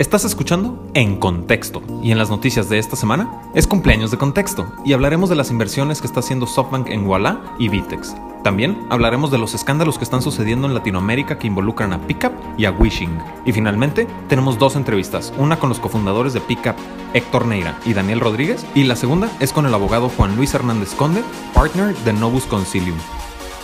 [0.00, 4.66] Estás escuchando En Contexto y en las noticias de esta semana es cumpleaños de Contexto
[4.84, 8.16] y hablaremos de las inversiones que está haciendo SoftBank en Walla y Vitex.
[8.42, 12.64] También hablaremos de los escándalos que están sucediendo en Latinoamérica que involucran a Pickup y
[12.64, 13.16] a Wishing.
[13.46, 16.74] Y finalmente tenemos dos entrevistas, una con los cofundadores de Pickup,
[17.12, 20.92] Héctor Neira y Daniel Rodríguez, y la segunda es con el abogado Juan Luis Hernández
[20.94, 21.22] Conde,
[21.54, 22.98] partner de Novus Concilium.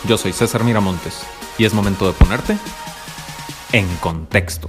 [0.06, 1.24] Yo soy César Miramontes
[1.58, 2.56] y es momento de ponerte
[3.72, 4.68] en contexto.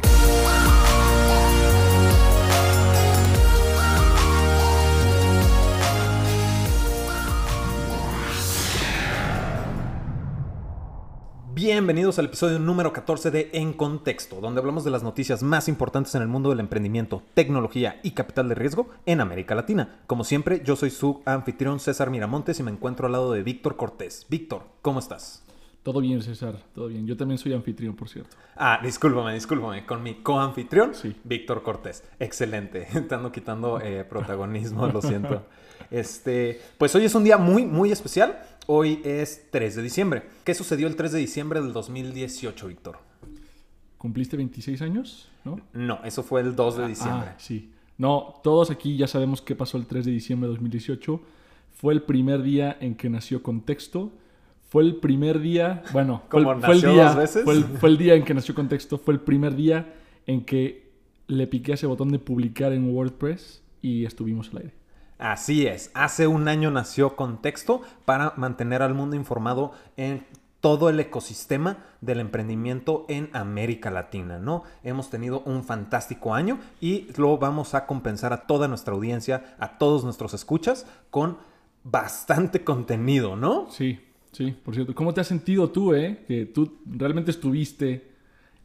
[11.73, 16.13] Bienvenidos al episodio número 14 de En Contexto, donde hablamos de las noticias más importantes
[16.15, 20.01] en el mundo del emprendimiento, tecnología y capital de riesgo en América Latina.
[20.05, 23.77] Como siempre, yo soy su anfitrión César Miramontes y me encuentro al lado de Víctor
[23.77, 24.25] Cortés.
[24.29, 25.43] Víctor, ¿cómo estás?
[25.81, 27.07] Todo bien, César, todo bien.
[27.07, 28.35] Yo también soy anfitrión, por cierto.
[28.57, 29.85] Ah, discúlpame, discúlpame.
[29.85, 31.15] Con mi coanfitrión, Sí.
[31.23, 32.03] Víctor Cortés.
[32.19, 32.85] Excelente.
[33.07, 35.45] Te ando quitando eh, protagonismo, lo siento.
[35.89, 38.39] Este, pues hoy es un día muy, muy especial.
[38.73, 40.23] Hoy es 3 de diciembre.
[40.45, 42.99] ¿Qué sucedió el 3 de diciembre del 2018, Víctor?
[43.97, 45.29] ¿Cumpliste 26 años?
[45.43, 45.59] ¿No?
[45.73, 47.27] No, eso fue el 2 de diciembre.
[47.31, 47.69] Ah, sí.
[47.97, 51.19] No, todos aquí ya sabemos qué pasó el 3 de diciembre de 2018.
[51.73, 54.13] Fue el primer día en que nació Contexto.
[54.69, 57.43] Fue el primer día, bueno, fue, el- ¿Cómo fue el nació día, dos veces?
[57.43, 58.97] Fue el, fue el día en que nació Contexto.
[58.97, 59.93] Fue el primer día
[60.25, 60.89] en que
[61.27, 64.73] le piqué ese botón de publicar en WordPress y estuvimos al aire.
[65.21, 70.25] Así es, hace un año nació Contexto para mantener al mundo informado en
[70.61, 74.63] todo el ecosistema del emprendimiento en América Latina, ¿no?
[74.83, 79.77] Hemos tenido un fantástico año y lo vamos a compensar a toda nuestra audiencia, a
[79.77, 81.37] todos nuestros escuchas, con
[81.83, 83.69] bastante contenido, ¿no?
[83.69, 83.99] Sí,
[84.31, 84.95] sí, por cierto.
[84.95, 86.25] ¿Cómo te has sentido tú, eh?
[86.27, 88.09] Que tú realmente estuviste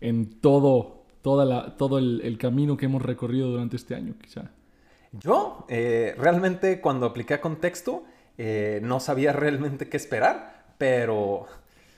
[0.01, 4.53] en todo, toda la, todo el, el camino que hemos recorrido durante este año, quizá.
[5.21, 8.05] Yo eh, realmente cuando apliqué a Contexto
[8.39, 11.47] eh, no sabía realmente qué esperar, pero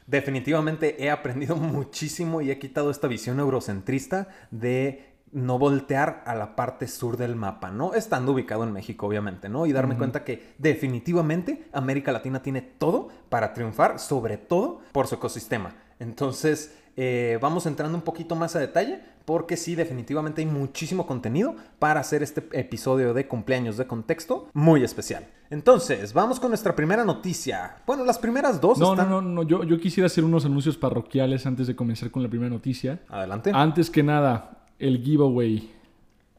[0.07, 6.57] definitivamente he aprendido muchísimo y he quitado esta visión eurocentrista de no voltear a la
[6.57, 7.93] parte sur del mapa, ¿no?
[7.93, 9.67] Estando ubicado en México, obviamente, ¿no?
[9.67, 15.17] Y darme cuenta que definitivamente América Latina tiene todo para triunfar, sobre todo por su
[15.17, 15.75] ecosistema.
[15.99, 21.55] Entonces, eh, vamos entrando un poquito más a detalle, porque sí, definitivamente hay muchísimo contenido
[21.79, 25.27] para hacer este episodio de cumpleaños de contexto muy especial.
[25.51, 27.83] Entonces, vamos con nuestra primera noticia.
[27.87, 29.11] Bueno, las primeras dos No, están...
[29.11, 29.43] no, no, no.
[29.43, 33.03] Yo, yo quisiera hacer unos anuncios parroquiales antes de comenzar con la primera noticia.
[33.07, 33.51] Adelante.
[33.53, 35.75] Antes que nada, el giveaway.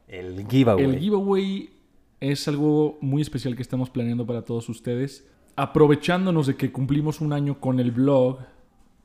[0.08, 0.84] El giveaway.
[0.84, 1.70] El giveaway
[2.18, 5.28] es algo muy especial que estamos planeando para todos ustedes.
[5.54, 8.38] Aprovechándonos de que cumplimos un año con el blog,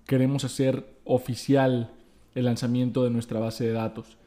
[0.07, 1.91] queremos hacer oficial
[2.35, 4.17] el lanzamiento de nuestra base de datos.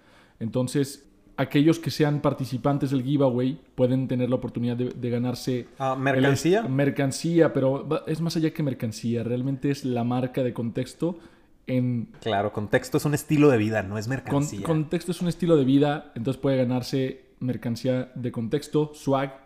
[0.40, 1.04] Entonces,
[1.36, 6.02] aquellos que sean participantes del giveaway pueden tener la oportunidad de, de ganarse Ah, el-
[6.02, 6.62] ¿Mercancía?
[6.62, 9.22] mercancía, pero es más allá que mercancía.
[9.22, 11.18] Realmente es la marca de contexto
[11.66, 14.62] en Claro, contexto es un estilo de vida, no es con- mercancía.
[14.66, 19.38] contexto es un estilo de vida, entonces puede ganarse mercancía de contexto, swag,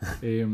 [0.22, 0.46] eh,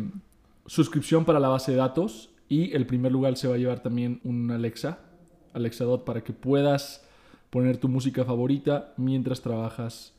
[0.66, 4.20] suscripción para la base de datos y el primer lugar se va a llevar también
[4.24, 4.98] un Alexa,
[5.54, 7.06] Alexa Dot, para que puedas
[7.52, 10.14] poner tu música favorita mientras trabajas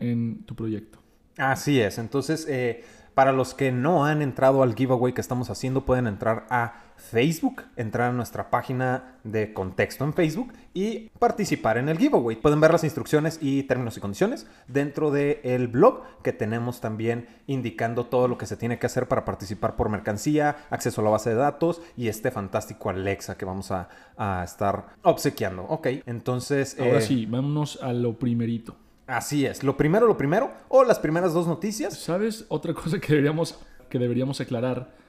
[0.00, 0.98] en tu proyecto.
[1.38, 1.96] Así es.
[1.98, 2.84] Entonces, eh,
[3.14, 7.62] para los que no han entrado al giveaway que estamos haciendo, pueden entrar a Facebook,
[7.76, 12.36] entrar a nuestra página de contexto en Facebook y participar en el giveaway.
[12.36, 18.06] Pueden ver las instrucciones y términos y condiciones dentro del blog que tenemos también indicando
[18.06, 21.30] todo lo que se tiene que hacer para participar por mercancía, acceso a la base
[21.30, 25.64] de datos y este fantástico Alexa que vamos a, a estar obsequiando.
[25.64, 26.76] Ok, entonces...
[26.78, 28.76] Ahora eh, sí, vámonos a lo primerito.
[29.06, 29.62] Así es.
[29.62, 31.94] Lo primero, lo primero, o las primeras dos noticias.
[31.94, 32.44] ¿Sabes?
[32.48, 33.58] Otra cosa que deberíamos,
[33.88, 35.05] que deberíamos aclarar.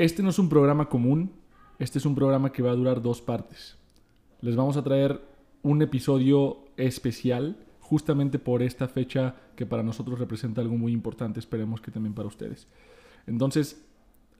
[0.00, 1.30] Este no es un programa común.
[1.78, 3.76] Este es un programa que va a durar dos partes.
[4.40, 5.20] Les vamos a traer
[5.62, 11.38] un episodio especial justamente por esta fecha que para nosotros representa algo muy importante.
[11.38, 12.66] Esperemos que también para ustedes.
[13.26, 13.84] Entonces,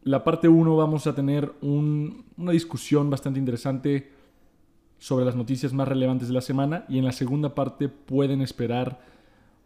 [0.02, 4.12] la parte 1 vamos a tener un- una discusión bastante interesante
[4.98, 8.98] sobre las noticias más relevantes de la semana y en la segunda parte pueden esperar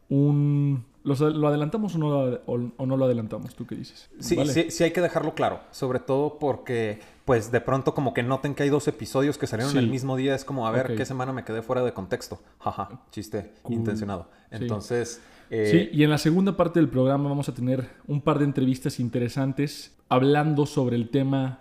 [0.09, 0.87] un...
[1.05, 3.55] ¿los- ¿Lo adelantamos o no lo, o- no lo adelantamos?
[3.55, 4.11] ¿Tú qué dices?
[4.19, 4.53] Sí, Vale.
[4.53, 8.55] sí, sí hay que dejarlo claro, sobre todo porque pues de pronto como que noten
[8.55, 9.79] que hay dos episodios que salieron Sí.
[9.79, 12.41] el mismo día, es como a ver qué semana me quedé fuera de contexto.
[12.59, 13.77] Jaja, chiste Cool.
[13.77, 14.29] intencionado.
[14.51, 14.57] Sí.
[14.63, 18.39] Entonces, eh, Sí, y en la segunda parte del programa vamos a tener un par
[18.39, 21.61] de entrevistas interesantes hablando sobre el tema,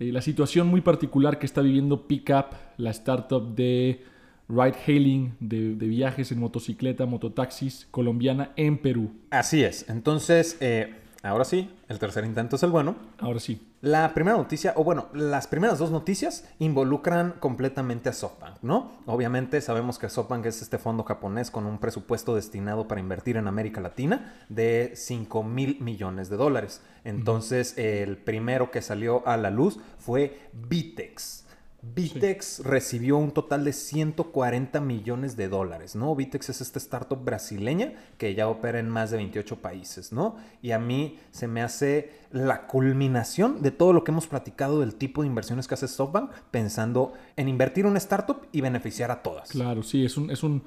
[0.00, 2.46] eh, la situación muy particular que está viviendo Pickup,
[2.76, 4.02] la startup de
[4.48, 9.12] ride hailing de, de viajes en motocicleta, mototaxis colombiana en Perú.
[9.30, 9.88] Así es.
[9.88, 12.96] Entonces, eh, ahora sí, el tercer intento es el bueno.
[13.18, 13.68] Ahora sí.
[13.80, 18.90] La primera noticia, o bueno, las primeras dos noticias involucran completamente a SoftBank, ¿no?
[19.06, 23.46] Obviamente sabemos que SoftBank es este fondo japonés con un presupuesto destinado para invertir en
[23.46, 26.82] América Latina de 5 mil millones de dólares.
[27.04, 31.46] Entonces, el primero que salió a la luz fue Vitex.
[31.94, 36.14] Vitex recibió un total de 140 millones de dólares, ¿no?
[36.14, 40.36] Vitex es esta startup brasileña que ya opera en más de 28 países, ¿no?
[40.62, 44.94] Y a mí se me hace la culminación de todo lo que hemos platicado del
[44.94, 49.22] tipo de inversiones que hace SoftBank, pensando en invertir en una startup y beneficiar a
[49.22, 49.50] todas.
[49.50, 50.62] Claro, sí, es un, es un,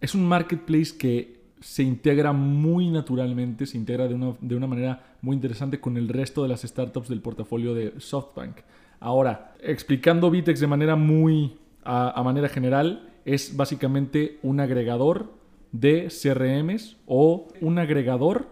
[0.00, 5.16] es un marketplace que se integra muy naturalmente, se integra de una, de una manera
[5.22, 8.58] muy interesante con el resto de las startups del portafolio de SoftBank.
[9.00, 15.32] Ahora, explicando Vitex de manera muy a, manera general, es básicamente un agregador
[15.72, 18.48] de CRMs o un agregador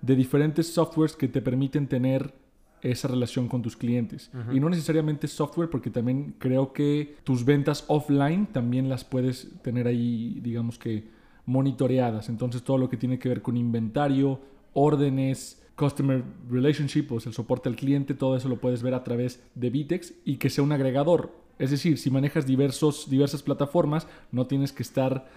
[0.00, 2.34] de diferentes softwares que te permiten tener
[2.82, 4.30] esa relación con tus clientes.
[4.52, 9.86] Y no necesariamente software, porque también creo que tus ventas offline también las puedes tener
[9.86, 11.08] ahí, digamos que
[11.46, 12.28] monitoreadas.
[12.28, 14.40] Entonces todo lo que tiene que ver con inventario,
[14.72, 19.42] órdenes, Customer Relationship, pues el soporte al cliente, todo eso lo puedes ver a través
[19.54, 21.32] de Vitex y que sea un agregador.
[21.58, 25.28] Es decir, si manejas diversos, diversas plataformas, no tienes que estar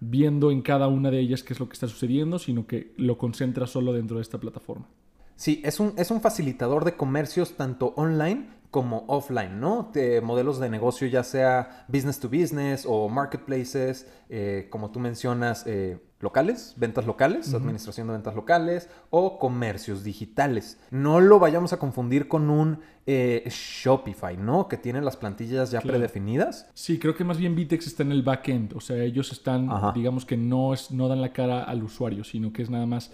[0.00, 3.18] viendo en cada una de ellas qué es lo que está sucediendo, sino que lo
[3.18, 4.88] concentras solo dentro de esta plataforma.
[5.36, 9.90] Sí, es un, es un facilitador de comercios tanto online como offline, ¿no?
[9.92, 15.64] De modelos de negocio, ya sea business to business o marketplaces, eh, como tú mencionas,
[15.66, 20.80] eh, locales, ventas locales, administración de ventas locales o comercios digitales.
[20.90, 24.68] No lo vayamos a confundir con un eh, Shopify, ¿no?
[24.68, 26.70] Que tiene las plantillas ya predefinidas.
[26.74, 30.24] Sí, creo que más bien Vitex está en el backend, o sea, ellos están, digamos
[30.24, 33.12] que no, es, no dan la cara al usuario, sino que es nada más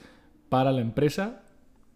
[0.48, 1.42] para la empresa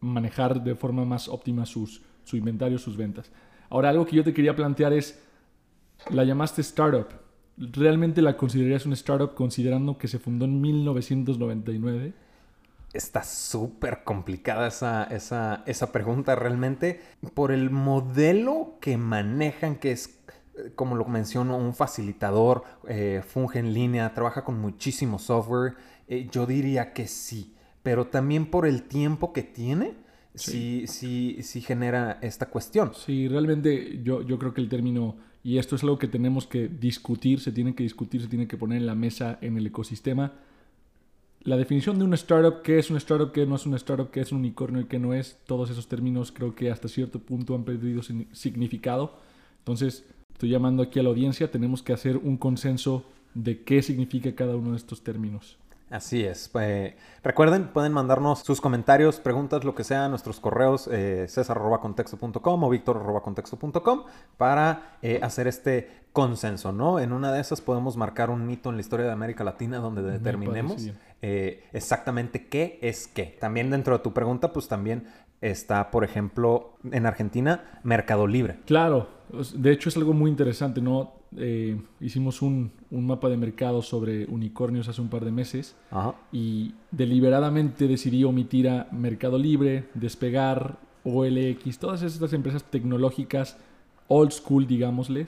[0.01, 3.31] manejar de forma más óptima sus, su inventario, sus ventas.
[3.69, 5.23] Ahora, algo que yo te quería plantear es,
[6.11, 7.22] la llamaste startup.
[7.57, 12.15] ¿Realmente la considerarías una startup considerando que se fundó en 1999?
[12.95, 15.05] Está súper complicada esa,
[15.67, 17.01] esa, pregunta realmente
[17.35, 20.19] por el modelo que manejan, que es,
[20.75, 25.75] como lo menciono, un facilitador, eh, funge en línea, trabaja con muchísimo software.
[26.09, 29.95] Eh, yo diría que sí, pero también por el tiempo que tiene,
[30.35, 32.93] sí, sí, sí, genera esta cuestión.
[32.95, 36.69] Sí, realmente yo, yo creo que el término y esto es algo que tenemos que
[36.69, 40.33] discutir, se tiene que discutir, se tiene que poner en la mesa en el ecosistema.
[41.43, 44.21] La definición de una startup, qué es una startup, qué no es una startup, qué
[44.21, 47.57] es un unicornio y qué no es, todos esos términos creo que hasta cierto punto
[47.57, 49.19] han perdido significado.
[49.59, 53.05] Entonces, estoy llamando aquí a la audiencia, tenemos que hacer un consenso
[53.35, 55.57] de qué significa cada uno de estos términos.
[55.93, 56.49] Así es.
[56.49, 62.65] Pues, recuerden, pueden mandarnos sus comentarios, preguntas, lo que sea, a nuestros correos eh, cesar.contexto.com
[62.65, 64.05] o victor.contexto.com
[64.39, 66.99] para eh, hacer este consenso, ¿no?
[66.99, 70.03] En una de esas podemos marcar un mito en la historia de América Latina donde
[70.03, 70.89] determinemos
[71.21, 73.37] eh, exactamente qué es qué.
[73.39, 75.07] También dentro de tu pregunta, pues también
[75.43, 78.61] está, por ejemplo, en Argentina, Mercado Libre.
[78.65, 79.09] Claro,
[79.55, 81.13] de hecho es algo muy interesante, ¿no?
[81.37, 85.75] Eh, hicimos un, mapa de mercado sobre unicornios hace un par de meses
[86.31, 93.57] y deliberadamente decidí omitir a Mercado Libre, Despegar, OLX, todas estas empresas tecnológicas
[94.09, 95.27] old school, digámosle.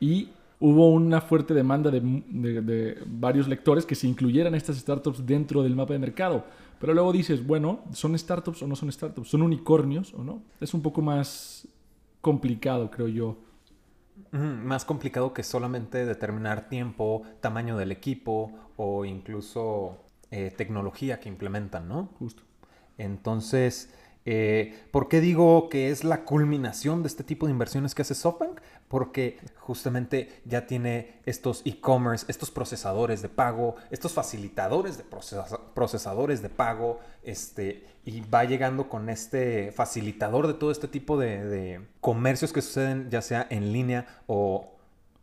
[0.00, 0.28] Y
[0.64, 5.76] hubo una fuerte demanda de, de, varios lectores que se incluyeran estas startups dentro del
[5.76, 6.46] mapa de mercado.
[6.80, 9.28] Pero luego dices, bueno, ¿son startups o no son startups?
[9.28, 10.42] ¿Son unicornios o no?
[10.62, 11.68] Es un poco más
[12.22, 13.36] complicado, creo yo
[14.30, 19.98] más complicado que solamente determinar tiempo, tamaño del equipo o incluso
[20.30, 22.08] eh, tecnología que implementan, ¿no?
[22.18, 22.42] Justo.
[22.96, 23.92] Entonces,
[24.26, 28.14] eh, ¿por qué digo que es la culminación de este tipo de inversiones que hace
[28.14, 28.60] SoftBank?
[28.94, 35.04] porque justamente ya tiene estos e-commerce, estos procesadores de pago, estos facilitadores de
[35.74, 41.80] procesadores de pago, este, y va llegando con este facilitador de todo este tipo de,
[42.00, 44.70] comercios que suceden ya sea en línea o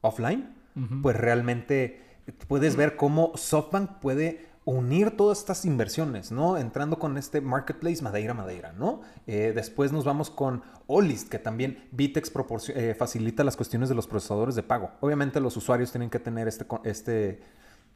[0.02, 0.54] offline,
[1.02, 2.02] pues realmente
[2.50, 6.58] puedes ver cómo SoftBank puede unir todas estas inversiones, ¿no?
[6.58, 9.02] Entrando con este marketplace Madeira Madeira, ¿no?
[9.26, 12.32] Eh, después nos vamos con Olist, que también Vitex
[12.70, 14.92] eh, facilita las cuestiones de los procesadores de pago.
[15.00, 17.42] Obviamente los usuarios tienen que tener este, este,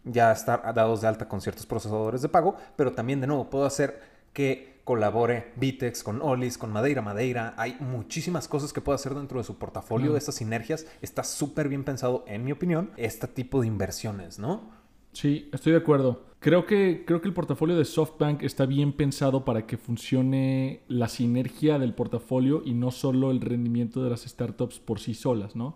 [0.03, 3.65] ya estar dados de alta con ciertos procesadores de pago, pero también de nuevo puedo
[3.65, 7.53] hacer que colabore Vitex con Olis, con Madeira Madeira.
[7.57, 10.13] Hay muchísimas cosas que puede hacer dentro de su portafolio.
[10.13, 14.69] de Estas sinergias está súper bien pensado, en mi opinión, este tipo de inversiones, ¿no?
[15.15, 16.25] Sí, estoy de acuerdo.
[16.45, 21.07] Creo que, creo que el portafolio de SoftBank está bien pensado para que funcione la
[21.07, 25.75] sinergia del portafolio y no solo el rendimiento de las startups por sí solas, ¿no?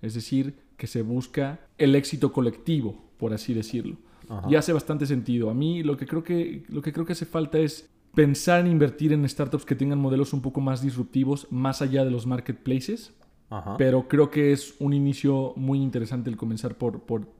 [0.00, 3.98] Es decir, que se busca el éxito colectivo, por así decirlo.
[4.48, 5.50] Y hace bastante sentido.
[5.50, 8.68] A mí lo que, creo que, lo que creo que hace falta es pensar en
[8.68, 13.12] invertir en startups que tengan modelos un poco más disruptivos, más allá de los marketplaces.
[13.76, 17.30] Pero creo que es un inicio muy interesante el comenzar por, por,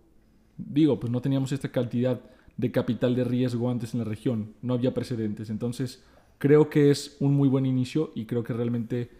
[0.58, 2.20] digo, pues no teníamos esta cantidad
[2.58, 5.48] de capital de riesgo antes en la región, no había precedentes.
[5.48, 6.02] Entonces,
[6.38, 9.10] creo que es un muy buen inicio y creo que realmente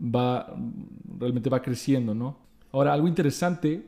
[0.00, 0.54] va,
[1.18, 2.36] realmente va creciendo, ¿no?
[2.70, 3.86] Ahora, algo interesante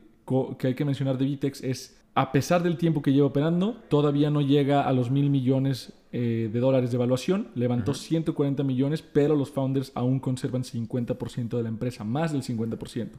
[0.57, 4.31] que hay que mencionar de Vitex es, a pesar del tiempo que lleva operando, todavía
[4.31, 9.35] no llega a los mil millones eh, de dólares de evaluación, levantó 140 millones, pero
[9.35, 13.09] los founders aún conservan 50% de la empresa, más del 50%,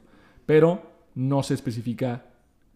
[0.45, 0.81] pero
[1.15, 2.25] no se especifica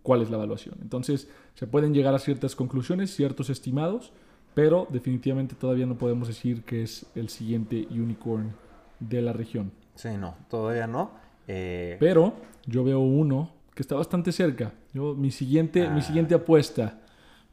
[0.07, 0.75] cuál es la evaluación.
[0.81, 4.13] Entonces, se pueden llegar a ciertas conclusiones, ciertos estimados,
[4.53, 8.53] pero definitivamente todavía no podemos decir que es el siguiente unicorn
[9.01, 9.73] de la región.
[9.95, 11.11] Sí, no, todavía no.
[11.49, 12.35] Eh, pero
[12.65, 14.71] yo veo uno que está bastante cerca.
[14.93, 16.01] Yo, mi, siguiente, mi ah.
[16.01, 17.01] siguiente apuesta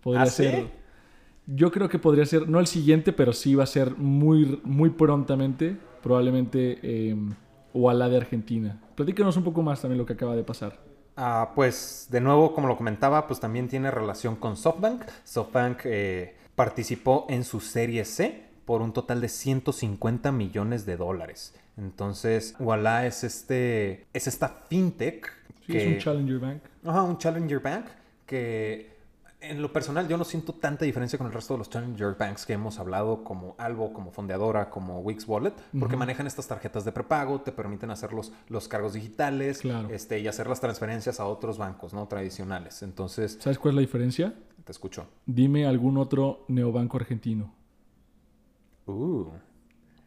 [0.00, 0.68] podría ¿Ah, ser...
[1.48, 4.90] Yo creo que podría ser, no el siguiente, pero sí va a ser muy, muy
[4.90, 7.16] prontamente, probablemente eh,
[7.74, 8.80] Walla de Argentina.
[8.94, 10.93] Platícanos un poco más también lo que acaba de pasar.
[11.16, 15.04] Ah, pues de nuevo, como lo comentaba, pues también tiene relación con SoftBank.
[15.24, 21.54] SoftBank eh, participó en su serie C por un total de 150 millones de dólares.
[21.76, 25.30] Entonces, Walla es este es esta fintech
[25.66, 26.62] sí, es un challenger bank.
[26.84, 27.86] Ajá, un challenger bank
[28.26, 28.93] que
[29.50, 32.46] en lo personal yo no siento tanta diferencia con el resto de los challenger banks
[32.46, 36.92] que hemos hablado, como Albo, como Fondeadora, como Wix Wallet, porque manejan estas tarjetas de
[36.92, 41.58] prepago, te permiten hacer los, los cargos digitales este, y hacer las transferencias a otros
[41.58, 42.82] bancos no tradicionales.
[42.82, 44.34] Entonces, ¿sabes cuál es la diferencia?
[44.64, 45.06] Te escucho.
[45.26, 47.52] Dime algún otro neobanco argentino.
[48.86, 49.28] Uh.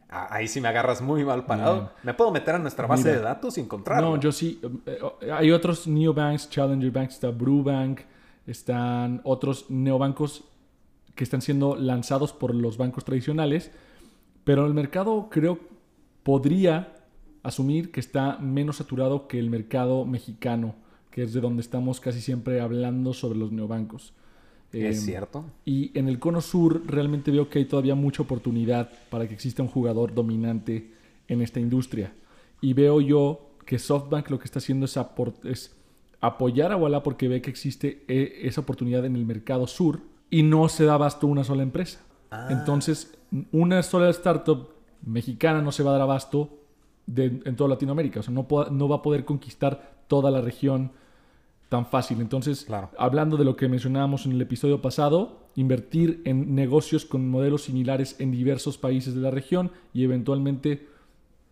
[0.08, 1.92] Ahí sí me agarras muy mal parado.
[2.02, 4.16] ¿Me puedo meter a nuestra base de datos y encontrarlo?
[4.16, 4.58] No, yo sí.
[4.86, 8.00] Eh, eh, hay otros neobanks, challenger banks, está Brubank,
[8.48, 10.44] están otros neobancos
[11.14, 13.70] que están siendo lanzados por los bancos tradicionales,
[14.44, 15.58] pero el mercado creo
[16.22, 16.94] podría
[17.42, 20.74] asumir que está menos saturado que el mercado mexicano,
[21.10, 24.12] que es de donde estamos casi siempre hablando sobre los neobancos.
[24.72, 25.44] Es em, cierto.
[25.64, 29.62] Y en el cono sur realmente veo que hay todavía mucha oportunidad para que exista
[29.62, 30.92] un jugador dominante
[31.26, 32.12] en esta industria.
[32.60, 34.98] Y veo yo que SoftBank lo que está haciendo es,
[35.44, 35.77] es
[36.20, 40.42] apoyar a Walla porque ve que existe eh, esa oportunidad en el mercado sur y
[40.42, 42.00] no se da abasto una sola empresa.
[42.30, 42.48] Ah.
[42.50, 43.16] Entonces,
[43.52, 44.68] una sola startup
[45.04, 46.50] mexicana no se va a dar abasto
[47.16, 48.20] en toda Latinoamérica.
[48.20, 50.90] O sea, no, no va a poder conquistar toda la región
[51.68, 52.20] tan fácil.
[52.20, 52.66] Entonces,
[52.98, 58.16] hablando de lo que mencionábamos en el episodio pasado, invertir en negocios con modelos similares
[58.18, 60.86] en diversos países de la región y eventualmente,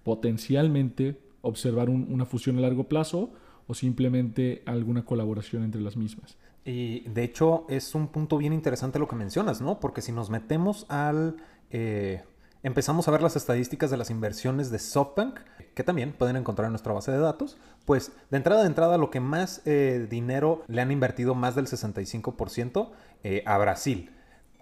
[0.05, 3.31] potencialmente, observar una fusión a largo plazo
[3.67, 6.37] o simplemente alguna colaboración entre las mismas.
[6.65, 9.81] Y de hecho es un punto bien interesante lo que mencionas, ¿no?
[9.81, 11.37] Porque si nos metemos al...
[11.71, 12.23] Eh,
[12.63, 15.39] empezamos a ver las estadísticas de las inversiones de SoftBank,
[15.75, 19.11] que también pueden encontrar en nuestra base de datos, pues de entrada de entrada lo
[19.11, 22.91] que más eh, dinero le han invertido más del 65%
[23.23, 24.11] eh, a Brasil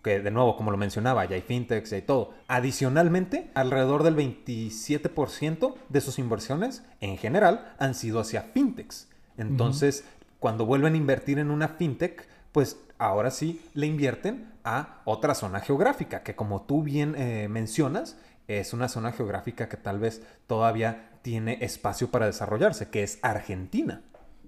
[0.04, 2.34] que de nuevo, como lo mencionaba, ya hay fintechs, ya hay todo.
[2.46, 9.08] Adicionalmente, alrededor del 27% de sus inversiones en general han sido hacia fintechs.
[9.38, 10.04] Entonces,
[10.38, 15.60] cuando vuelven a invertir en una fintech, pues ahora sí le invierten a otra zona
[15.60, 21.10] geográfica, que como tú bien eh, mencionas, es una zona geográfica que tal vez todavía
[21.22, 24.02] tiene espacio para desarrollarse, que es Argentina.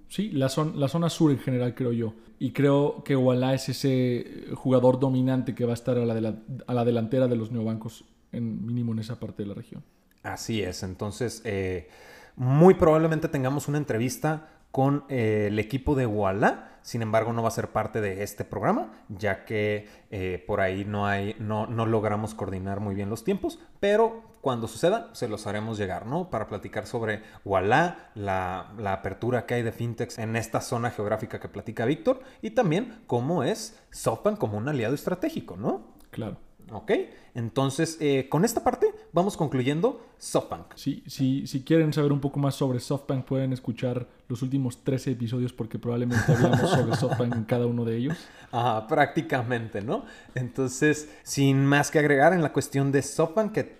[0.07, 2.13] Sí, la, la zona sur en general, creo yo.
[2.39, 6.35] Y creo que Walla es ese jugador dominante que va a estar a la,
[6.67, 9.83] a la delantera de los neobancos, en, mínimo en esa parte de la región.
[10.23, 10.83] Así es.
[10.83, 11.89] Entonces, eh,
[12.35, 16.76] muy probablemente tengamos una entrevista con eh, el equipo de Walla.
[16.87, 20.85] Sin embargo, no va a ser parte de este programa, ya que eh, por ahí
[20.85, 23.59] no, hay, no, no logramos coordinar muy bien los tiempos.
[23.81, 26.29] Pero cuando suceda, se los haremos llegar, ¿no?
[26.29, 31.41] Para platicar sobre Walla, la, la apertura que hay de fintechs en esta zona geográfica
[31.41, 35.87] que platica Víctor y también cómo es SoftBank como un aliado estratégico, ¿no?
[36.09, 36.37] Claro.
[36.71, 36.91] ¿Ok?
[37.33, 40.73] Entonces, eh, con esta parte vamos concluyendo SoftBank.
[40.75, 45.11] Sí, sí, si quieren saber un poco más sobre SoftBank, pueden escuchar los últimos 13
[45.11, 48.17] episodios porque probablemente hablamos sobre SoftBank en cada uno de ellos.
[48.51, 50.03] Ajá, prácticamente, ¿no?
[50.35, 53.77] Entonces, sin más que agregar en la cuestión de SoftBank, que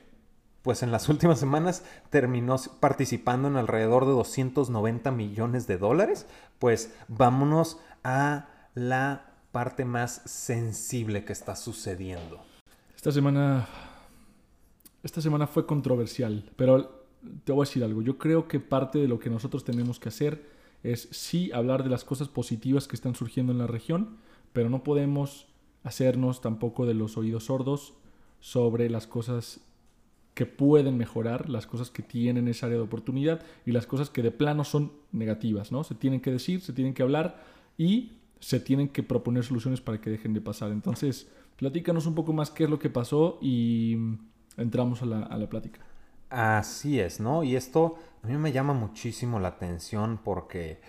[0.62, 6.26] pues en las últimas semanas terminó participando en alrededor de 290 millones de dólares,
[6.60, 12.44] pues vámonos a la parte más sensible que está sucediendo.
[12.98, 13.68] Esta semana.
[15.04, 17.06] Esta semana fue controversial, pero
[17.44, 18.02] te voy a decir algo.
[18.02, 20.44] Yo creo que parte de lo que nosotros tenemos que hacer
[20.82, 24.18] es sí hablar de las cosas positivas que están surgiendo en la región,
[24.52, 25.46] pero no podemos
[25.84, 27.94] hacernos tampoco de los oídos sordos
[28.40, 29.62] sobre las cosas
[30.34, 34.24] que pueden mejorar, las cosas que tienen esa área de oportunidad y las cosas que
[34.24, 35.84] de plano son negativas, ¿no?
[35.84, 37.44] Se tienen que decir, se tienen que hablar
[37.78, 40.72] y se tienen que proponer soluciones para que dejen de pasar.
[40.72, 41.28] Entonces,
[41.58, 43.98] platícanos un poco más qué es lo que pasó y
[44.58, 45.80] entramos a la, plática.
[46.30, 47.44] Así es, ¿no?
[47.44, 50.82] Y esto a mí me llama muchísimo la atención porque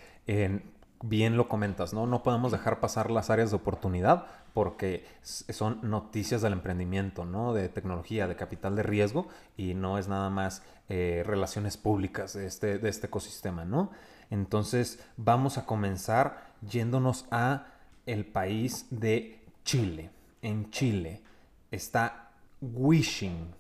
[1.03, 2.07] bien lo comentas, ¿no?
[2.07, 7.55] No podemos dejar pasar las áreas de oportunidad porque son noticias del emprendimiento, ¿no?
[7.55, 12.47] De tecnología, de capital de riesgo y no es nada más eh, relaciones públicas de
[12.47, 13.91] este, de este ecosistema, ¿no?
[14.31, 17.67] Entonces vamos a comenzar yéndonos a
[18.07, 20.11] el país de Chile.
[20.43, 21.23] En Chile
[21.71, 22.31] está
[22.61, 23.55] Wishing.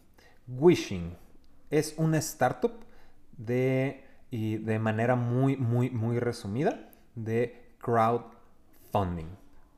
[0.46, 1.16] Wishing
[1.70, 2.72] es una startup
[3.36, 9.28] de, y de manera muy, muy, muy resumida de crowdfunding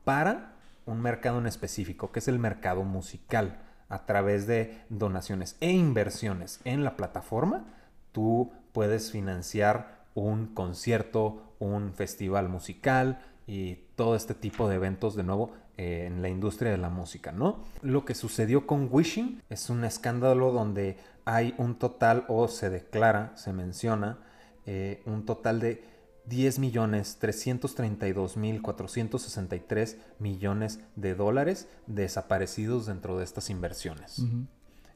[0.03, 0.55] para
[0.85, 3.61] un mercado en específico, que es el mercado musical.
[3.89, 7.65] A través de donaciones e inversiones en la plataforma,
[8.13, 15.23] tú puedes financiar un concierto, un festival musical y todo este tipo de eventos de
[15.23, 17.63] nuevo eh, en la industria de la música, ¿no?
[17.81, 23.35] Lo que sucedió con Wishing es un escándalo donde hay un total o se declara,
[23.35, 24.19] se menciona,
[24.67, 25.83] eh, un total de
[26.25, 34.21] 10 millones 332 mil 463 millones de dólares desaparecidos dentro de estas inversiones.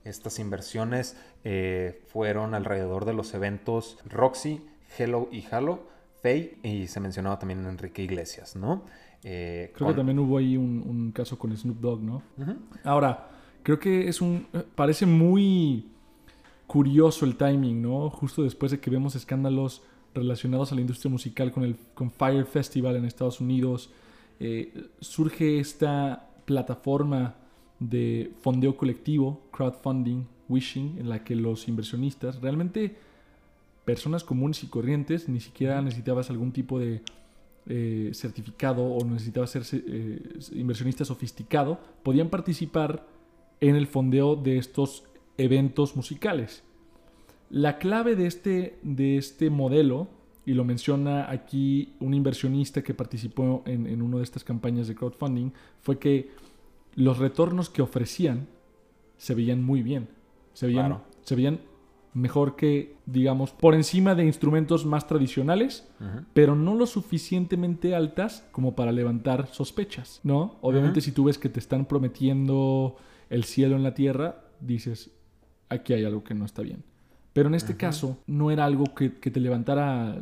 [0.03, 4.63] Estas inversiones eh, fueron alrededor de los eventos Roxy,
[4.99, 5.87] Hello y Halo,
[6.21, 8.85] Faye y se mencionaba también Enrique Iglesias, ¿no?
[9.27, 12.21] Eh, creo que también hubo ahí un, caso con Snoop Dogg, ¿no?
[12.83, 13.27] Ahora,
[13.63, 14.45] creo que es un...
[14.75, 15.87] parece muy
[16.67, 18.11] curioso el timing, ¿no?
[18.11, 19.81] Justo después de que vemos escándalos
[20.13, 23.91] relacionados a la industria musical con el con Fire Festival en Estados Unidos,
[24.39, 27.35] eh, surge esta plataforma
[27.79, 32.95] de fondeo colectivo, crowdfunding, wishing, en la que los inversionistas realmente
[33.85, 37.01] personas comunes y corrientes, ni siquiera necesitabas algún tipo de
[37.67, 40.21] eh, certificado o necesitabas ser eh,
[40.53, 43.07] inversionista sofisticado, podían participar
[43.59, 45.03] en el fondeo de estos
[45.37, 46.63] eventos musicales.
[47.49, 50.07] La clave de este, de este modelo,
[50.45, 54.95] y lo menciona aquí un inversionista que participó en, en una de estas campañas de
[54.95, 55.51] crowdfunding,
[55.81, 56.31] fue que
[56.95, 58.47] los retornos que ofrecían
[59.17, 60.07] se veían muy bien.
[60.53, 61.59] Se veían, se veían
[62.15, 65.87] mejor que, digamos, por encima de instrumentos más tradicionales,
[66.33, 70.57] pero no lo suficientemente altas como para levantar sospechas, ¿no?
[70.61, 72.95] Obviamente si tú ves que te están prometiendo
[73.29, 75.11] el cielo en la tierra, dices,
[75.67, 76.83] aquí hay algo que no está bien.
[77.33, 80.17] Pero en este caso no era algo que, te levantara,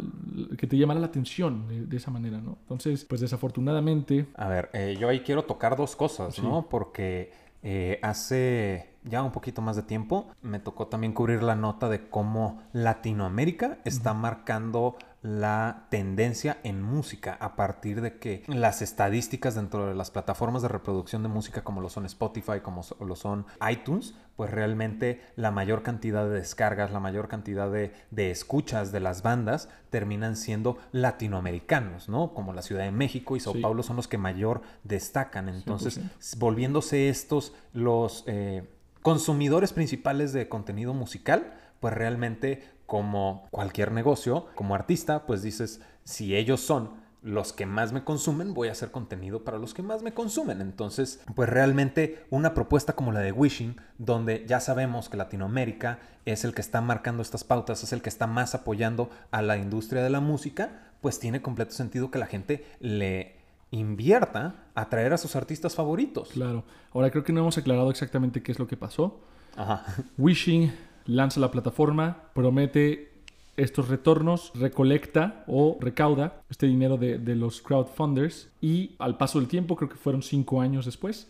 [0.58, 2.58] que te llamara la atención de, esa manera, ¿no?
[2.62, 4.26] Entonces, pues desafortunadamente...
[4.34, 6.68] A ver, eh, yo ahí quiero tocar dos cosas, ¿no?
[6.70, 11.90] Porque eh, hace ya un poquito más de tiempo me tocó también cubrir la nota
[11.90, 19.56] de cómo Latinoamérica está marcando la tendencia en música a partir de que las estadísticas
[19.56, 23.46] dentro de las plataformas de reproducción de música como lo son Spotify, como lo son
[23.72, 27.94] iTunes, pues realmente la mayor cantidad de descargas, la mayor cantidad de,
[28.32, 32.34] escuchas de las bandas terminan siendo latinoamericanos, ¿no?
[32.34, 35.48] Como la Ciudad de México y Sao Paulo son los que mayor destacan.
[35.48, 36.02] Entonces,
[36.38, 38.26] volviéndose estos los...
[38.28, 38.68] Eh,
[39.04, 46.36] consumidores principales de contenido musical, pues realmente como cualquier negocio, como artista, pues dices, si
[46.36, 50.04] ellos son los que más me consumen, voy a hacer contenido para los que más
[50.04, 50.60] me consumen.
[50.62, 56.44] Entonces, pues realmente una propuesta como la de Wishing, donde ya sabemos que Latinoamérica es
[56.44, 60.04] el que está marcando estas pautas, es el que está más apoyando a la industria
[60.04, 63.43] de la música, pues tiene completo sentido que la gente le
[63.74, 66.30] invierta a traer a sus artistas favoritos.
[66.30, 66.64] Claro.
[66.94, 69.20] Ahora creo que no hemos aclarado exactamente qué es lo que pasó.
[69.56, 69.84] Ajá.
[70.18, 70.72] Wishing
[71.06, 73.12] lanza la plataforma, promete
[73.58, 79.76] estos retornos, recolecta o recauda este dinero de, los crowdfunders y al paso del tiempo,
[79.76, 81.30] creo que fueron cinco años después,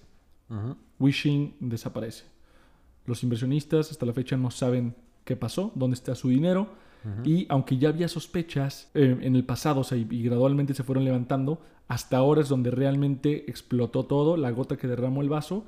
[1.00, 2.26] Wishing desaparece.
[3.06, 6.70] Los inversionistas hasta la fecha no saben qué pasó, dónde está su dinero.
[7.26, 10.84] Y aunque ya había sospechas eh, en el pasado o sea, y, y gradualmente se
[10.84, 15.66] fueron levantando, hasta ahora es donde realmente explotó todo, la gota que derramó el vaso.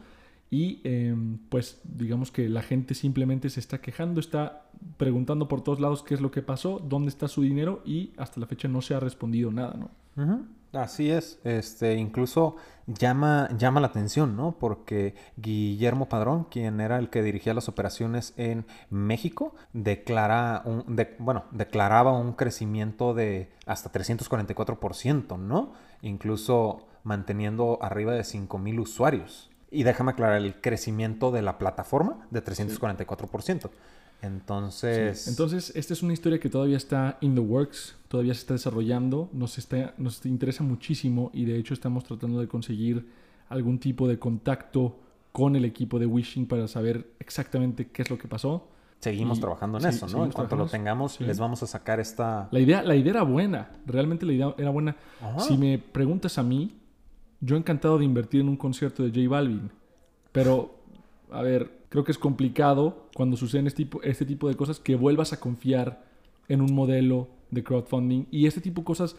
[0.51, 5.79] Y em, pues digamos que la gente simplemente se está quejando, está preguntando por todos
[5.79, 8.81] lados qué es lo que pasó, dónde está su dinero y hasta la fecha no
[8.81, 9.91] se ha respondido nada, ¿no?
[10.75, 14.57] Así es, este, incluso llama, llama la atención, ¿no?
[14.59, 21.15] Porque Guillermo Padrón, quien era el que dirigía las operaciones en México, declara un, de-
[21.19, 25.71] bueno, declaraba un crecimiento de hasta 344%, ¿no?
[26.01, 29.51] Incluso manteniendo arriba de 5.000 usuarios.
[29.71, 33.69] Y déjame aclarar, el crecimiento de la plataforma de 344%.
[34.21, 35.27] Entonces...
[35.27, 39.29] Entonces, esta es una historia que todavía está in the works, todavía se está desarrollando,
[39.33, 43.07] nos, está, nos interesa muchísimo y de hecho estamos tratando de conseguir
[43.49, 44.97] algún tipo de contacto
[45.31, 48.67] con el equipo de Wishing para saber exactamente qué es lo que pasó.
[49.01, 50.25] Seguimos Y- trabajando en sí, eso, ¿no?
[50.25, 51.25] En cuanto lo tengamos, sí.
[51.25, 52.47] les vamos a sacar esta...
[52.51, 54.95] La idea, la idea era buena, realmente la idea era buena.
[55.21, 55.41] Ajá.
[55.41, 56.73] Si me preguntas a mí,
[57.41, 59.69] yo encantado de invertir en un concierto de J Balvin,
[60.31, 60.79] pero,
[61.31, 64.97] a ver, creo que es complicado cuando suceden este tipo, este tipo de cosas que
[64.97, 66.03] vuelvas a confiar
[66.49, 69.15] en un modelo de crowdfunding y este tipo de cosas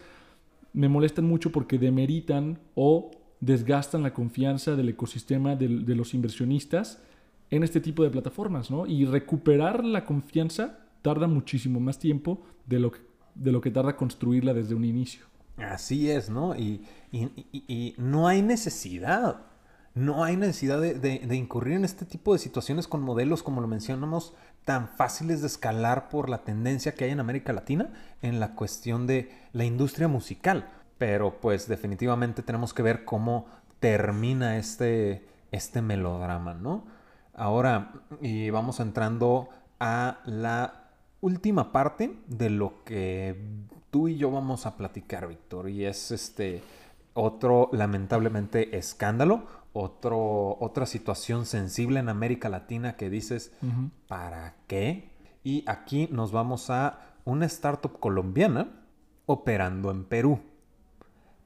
[0.73, 3.09] me molestan mucho porque demeritan o
[3.39, 7.01] desgastan la confianza del ecosistema de, los inversionistas
[7.49, 8.85] en este tipo de plataformas, ¿no?
[8.85, 12.99] Y recuperar la confianza tarda muchísimo más tiempo de lo que,
[13.33, 15.25] de lo que tarda construirla desde un inicio.
[15.57, 16.55] Así es, ¿no?
[16.55, 19.47] Y- y no hay necesidad.
[19.97, 24.35] No hay necesidad de, incurrir en este tipo de situaciones con modelos, como lo mencionamos,
[24.63, 27.89] tan fáciles de escalar por la tendencia que hay en América Latina
[28.21, 30.69] en la cuestión de la industria musical.
[30.99, 33.47] Pero pues definitivamente tenemos que ver cómo
[33.79, 36.85] termina este, este melodrama, ¿no?
[37.33, 43.35] Ahora, y vamos entrando a la última parte de lo que
[43.89, 46.61] tú y yo vamos a platicar, Víctor, y es este
[47.15, 53.51] otro lamentablemente escándalo, otro, otra situación sensible en América Latina que dices.
[54.07, 55.09] ¿para qué?
[55.43, 58.69] Y aquí nos vamos a una startup colombiana
[59.25, 60.39] operando en Perú.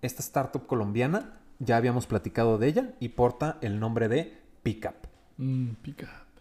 [0.01, 4.95] Esta startup colombiana, ya habíamos platicado de ella y porta el nombre de Pickup.
[5.37, 6.31] Mm, pick up.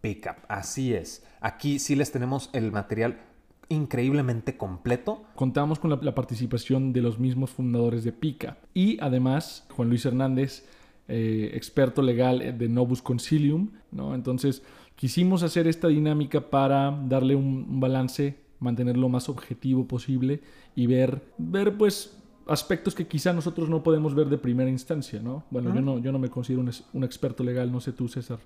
[0.00, 1.24] Pickup, así es.
[1.40, 3.20] Aquí sí les tenemos el material
[3.68, 5.24] increíblemente completo.
[5.34, 10.04] Contamos con la, la participación de los mismos fundadores de Pica y además Juan Luis
[10.04, 10.66] Hernández,
[11.08, 14.14] eh, experto legal de Novus Concilium, ¿no?
[14.14, 14.62] Entonces
[14.96, 20.40] quisimos hacer esta dinámica para darle un, un balance, mantenerlo lo más objetivo posible
[20.74, 25.44] y ver, ver pues aspectos que quizá nosotros no podemos ver de primera instancia, ¿no?
[25.50, 28.38] Bueno, yo no, yo no me considero un, un experto legal, no sé tú, César.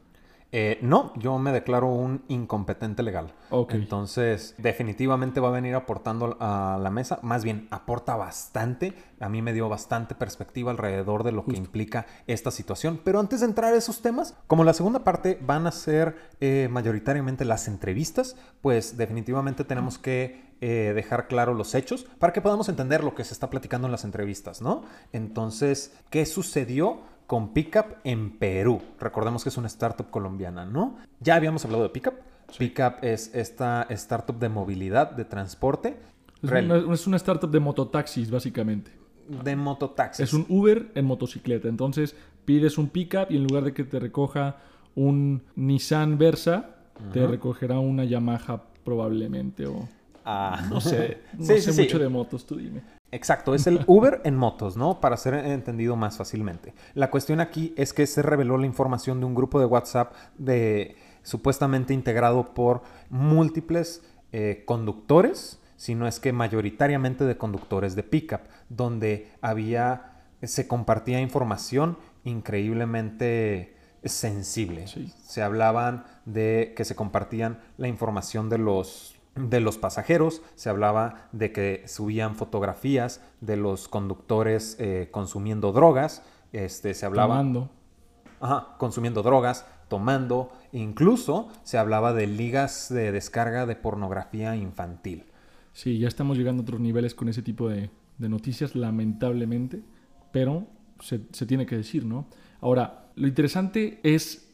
[0.50, 3.34] Eh, no, yo me declaro un incompetente legal.
[3.50, 3.74] Ok.
[3.74, 7.18] Entonces, definitivamente va a venir aportando a la mesa.
[7.22, 8.94] Más bien, aporta bastante.
[9.20, 13.00] A mí me dio bastante perspectiva alrededor de lo que implica esta situación.
[13.04, 16.68] Pero antes de entrar a esos temas, como la segunda parte van a ser eh,
[16.70, 22.68] mayoritariamente las entrevistas, pues definitivamente tenemos que eh, dejar claro los hechos para que podamos
[22.68, 24.82] entender lo que se está platicando en las entrevistas, ¿no?
[25.12, 27.02] Entonces, ¿qué sucedió?
[27.28, 28.80] Con Pickup en Perú.
[28.98, 30.96] Recordemos que es una startup colombiana, ¿no?
[31.20, 32.14] Ya habíamos hablado de Pickup.
[32.58, 35.96] Pickup es esta startup de movilidad, de transporte,
[36.42, 38.90] Es una, es una startup de mototaxis, básicamente.
[39.44, 40.24] de mototaxis.
[40.24, 41.68] Es un Uber en motocicleta.
[41.68, 44.56] Entonces pides un pickup y en lugar de que te recoja
[44.94, 46.70] un Nissan Versa,
[47.12, 49.86] te recogerá una Yamaha probablemente o
[50.24, 50.66] Ah.
[50.70, 51.82] no sé, no Sí, sé sí.
[51.82, 52.80] mucho de motos, tú dime.
[53.10, 55.00] Exacto, es el Uber en motos, ¿no?
[55.00, 56.74] Para ser entendido más fácilmente.
[56.94, 60.96] La cuestión aquí es que se reveló la información de un grupo de WhatsApp de
[61.22, 68.40] supuestamente integrado por múltiples eh, conductores, si no es que mayoritariamente de conductores de pickup,
[68.68, 74.86] donde había se compartía información increíblemente sensible.
[74.86, 75.12] Sí.
[75.24, 81.28] Se hablaban de que se compartían la información de los de los pasajeros, se hablaba
[81.32, 86.22] de que subían fotografías de los conductores eh, consumiendo drogas,
[86.52, 87.70] este, se hablaba Tomando.
[88.40, 95.24] Ajá, consumiendo drogas, tomando, incluso se hablaba de ligas de descarga de pornografía infantil.
[95.72, 99.82] Sí, ya estamos llegando a otros niveles con ese tipo de, de noticias, lamentablemente,
[100.32, 100.66] pero
[101.00, 102.26] se, se tiene que decir, ¿no?
[102.60, 104.48] Ahora, lo interesante es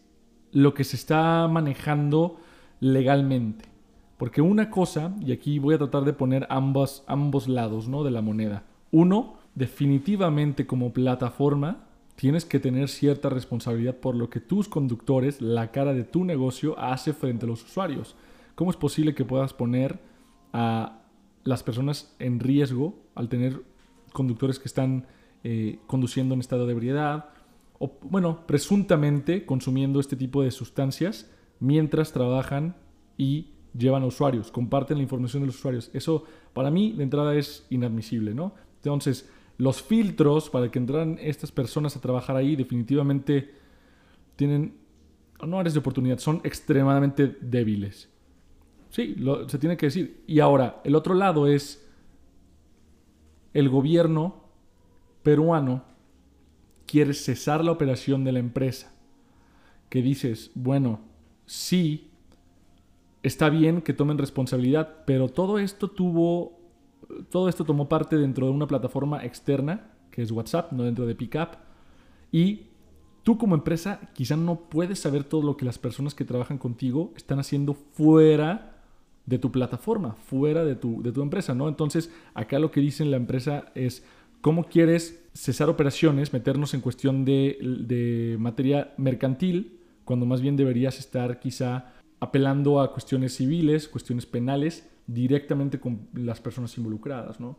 [0.53, 2.39] lo que se está manejando
[2.81, 3.74] legalmente.
[4.17, 8.05] Porque una cosa, y aquí voy a tratar de poner ambos, ambos lados ¿no?
[8.05, 8.65] de la moneda.
[8.91, 15.73] Uno, definitivamente como plataforma, tienes que tener cierta responsabilidad por lo que tus conductores, la
[15.73, 18.15] cara de tu negocio, hace frente a los usuarios.
[18.55, 19.99] ¿Cómo es posible que puedas poner
[20.53, 21.01] a
[21.43, 23.63] las personas en riesgo al tener
[24.13, 25.07] conductores que están
[25.43, 27.31] eh, conduciendo en estado de ebriedad
[27.79, 32.77] o, bueno, presuntamente consumiendo este tipo de sustancias mientras trabajan
[33.19, 35.91] y llevan a usuarios, comparten la información de los usuarios.
[35.93, 38.55] Eso para mí de entrada es inadmisible, ¿no?
[38.77, 43.55] Entonces, los filtros para que entraran estas personas a trabajar ahí definitivamente
[44.37, 44.77] tienen,
[45.45, 48.09] no áreas de oportunidad, son extremadamente débiles.
[48.91, 49.17] Sí,
[49.49, 50.23] se tiene que decir.
[50.27, 51.85] Y ahora, el otro lado es
[53.53, 54.45] el gobierno
[55.23, 55.85] peruano
[56.87, 58.93] quiere cesar la operación de la empresa.
[59.89, 61.01] Que dices, bueno,
[61.47, 62.11] sí,
[63.25, 66.61] está bien que tomen responsabilidad, pero todo esto tuvo
[67.31, 71.15] todo esto tomó parte dentro de una plataforma externa, que es WhatsApp, no dentro de
[71.15, 71.57] Pickup.
[72.33, 72.67] Y
[73.23, 77.13] tú como empresa quizá no puedes saber todo lo que las personas que trabajan contigo
[77.17, 78.83] están haciendo fuera
[79.27, 81.69] de tu plataforma, fuera de tu, de tu empresa, ¿no?
[81.69, 84.05] Entonces, acá lo que dice la empresa es,
[84.41, 90.99] ¿cómo quieres cesar operaciones, meternos en cuestión de, de materia mercantil, cuando más bien deberías
[90.99, 97.57] estar quizá apelando a cuestiones civiles, cuestiones penales, directamente con las personas involucradas, ¿no?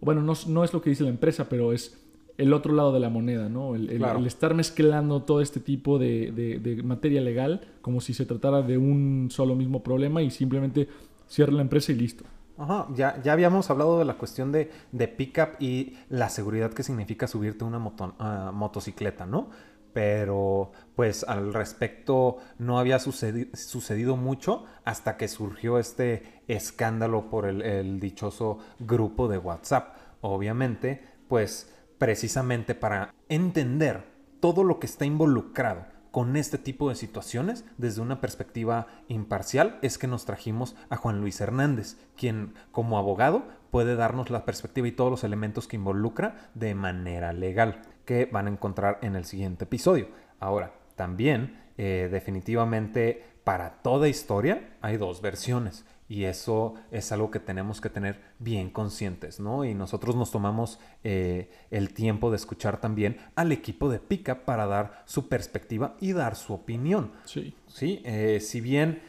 [0.00, 2.00] Bueno, no, no, es lo que dice la empresa, pero es
[2.38, 3.74] el otro lado de la moneda, ¿no?
[3.74, 9.28] El, estar mezclando todo este tipo de, materia legal como si se tratara de un
[9.30, 10.88] solo mismo problema y simplemente
[11.28, 12.24] cierra la empresa y listo.
[12.56, 16.82] Ajá, ya, ya habíamos hablado de la cuestión de, de pickup y la seguridad que
[16.82, 19.48] significa subirte a una uh, motocicleta, ¿no?
[19.92, 28.00] Pero pues al respecto no había sucedido mucho hasta que surgió este escándalo por el,
[28.00, 29.96] dichoso grupo de WhatsApp.
[30.20, 34.04] Obviamente, pues precisamente para entender
[34.40, 39.96] todo lo que está involucrado con este tipo de situaciones desde una perspectiva imparcial es
[39.96, 44.92] que nos trajimos a Juan Luis Hernández, quien como abogado puede darnos la perspectiva y
[44.92, 49.66] todos los elementos que involucra de manera legal que van a encontrar en el siguiente
[49.66, 50.08] episodio.
[50.40, 57.38] Ahora, también eh, definitivamente para toda historia hay dos versiones y eso es algo que
[57.38, 59.64] tenemos que tener bien conscientes, ¿no?
[59.64, 64.66] Y nosotros nos tomamos eh, el tiempo de escuchar también al equipo de Pica para
[64.66, 67.12] dar su perspectiva y dar su opinión.
[67.26, 67.54] Sí.
[67.68, 69.02] Sí, eh, si bien,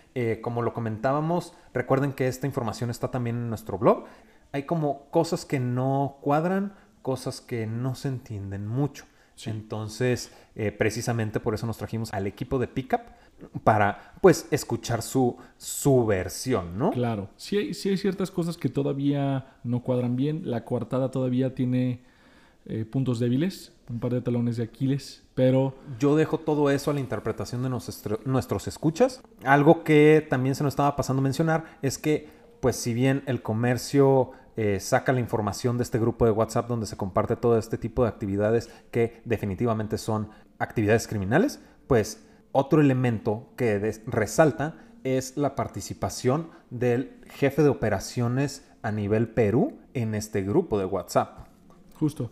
[0.44, 4.06] como lo comentábamos, recuerden que esta información está también en nuestro blog,
[4.52, 9.06] hay como cosas que no cuadran cosas que no se entienden mucho.
[9.46, 13.02] Entonces, eh, precisamente por eso nos trajimos al equipo de Pickup
[13.64, 16.92] para, pues, escuchar su, su versión, ¿no?
[16.92, 20.44] Claro, sí hay, sí hay ciertas cosas que todavía no cuadran bien.
[20.50, 22.04] La coartada todavía tiene
[22.68, 25.74] eh, puntos débiles, un par de talones de Aquiles, pero...
[25.98, 27.70] Yo dejo todo eso a la interpretación de
[28.26, 29.24] nuestros escuchas.
[29.44, 32.30] Algo que también se nos estaba pasando a mencionar es que,
[32.62, 36.86] pues, si bien el comercio eh, saca la información de este grupo de WhatsApp donde
[36.86, 43.48] se comparte todo este tipo de actividades que definitivamente son actividades criminales, pues otro elemento
[43.56, 50.78] que resalta es la participación del jefe de operaciones a nivel Perú en este grupo
[50.78, 51.48] de WhatsApp.
[51.96, 52.30] Justo.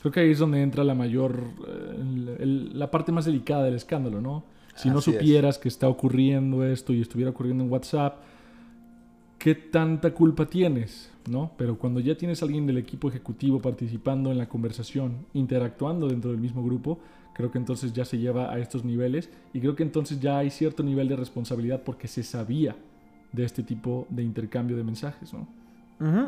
[0.00, 4.20] Creo que ahí es donde entra la mayor, eh, la parte más delicada del escándalo,
[4.20, 4.44] ¿no?
[4.74, 8.18] Si no supieras que está ocurriendo esto y estuviera ocurriendo en WhatsApp,
[9.44, 11.10] ¿qué tanta culpa tienes?
[11.28, 11.50] ¿no?
[11.58, 16.30] Pero cuando ya tienes a alguien del equipo ejecutivo participando en la conversación, interactuando dentro
[16.30, 16.98] del mismo grupo,
[17.34, 20.48] creo que entonces ya se lleva a estos niveles y creo que entonces ya hay
[20.48, 22.74] cierto nivel de responsabilidad porque se sabía
[23.32, 25.46] de este tipo de intercambio de mensajes, ¿no?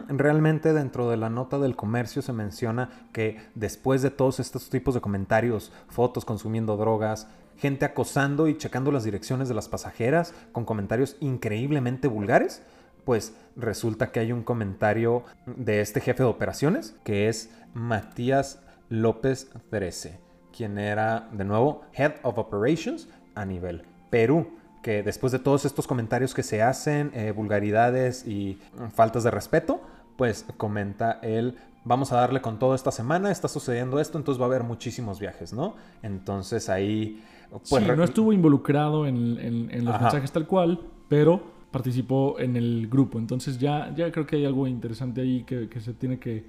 [0.09, 4.95] Realmente dentro de la nota del comercio se menciona que después de todos estos tipos
[4.95, 10.67] de comentarios, fotos consumiendo drogas, gente acosando y checando las direcciones de las pasajeras con
[10.67, 12.63] comentarios increíblemente vulgares,
[13.07, 19.49] pues resulta que hay un comentario de este jefe de operaciones, que es Matías López
[19.71, 20.19] 13,
[20.55, 24.49] quien era, de nuevo, Head of Operations a nivel Perú
[24.83, 28.61] que después de todos estos comentarios que se hacen, eh, vulgaridades y
[28.95, 29.81] faltas de respeto,
[30.17, 34.47] pues comenta él, vamos a darle con todo esta semana, está sucediendo esto, entonces va
[34.47, 35.75] a haber muchísimos viajes, ¿no?
[36.03, 37.21] Entonces ahí...
[37.69, 43.19] Pues, sí, no estuvo involucrado en, los mensajes tal cual, pero participó en el grupo.
[43.19, 46.43] Entonces ya, ya creo que hay algo interesante ahí que, se tiene que,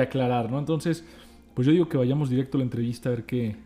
[0.00, 0.60] aclarar, ¿no?
[0.60, 1.04] Entonces,
[1.54, 3.56] pues yo digo que vayamos directo a la entrevista a ver qué,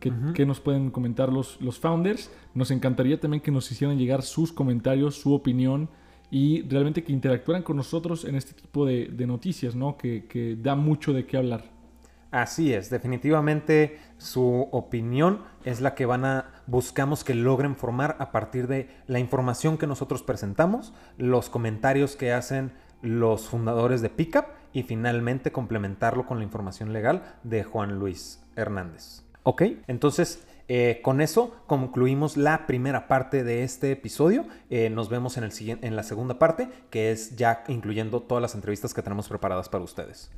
[0.00, 2.30] qué, nos pueden comentar los, los founders.
[2.54, 5.90] Nos encantaría también que nos hicieran llegar sus comentarios, su opinión
[6.30, 9.98] y realmente que interactuaran con nosotros en este tipo de, noticias, ¿no?
[9.98, 11.64] Que, que da mucho de qué hablar.
[12.30, 18.32] Así es, definitivamente su opinión es la que van a buscamos que logren formar a
[18.32, 22.72] partir de la información que nosotros presentamos, los comentarios que hacen
[23.02, 29.22] los fundadores de Pickup y finalmente complementarlo con la información legal de Juan Luis Hernández.
[29.42, 34.46] Ok, entonces eh, con eso concluimos la primera parte de este episodio.
[34.70, 38.54] Eh, nos vemos en, el, en la segunda parte, que es ya incluyendo todas las
[38.54, 40.30] entrevistas que tenemos preparadas para ustedes.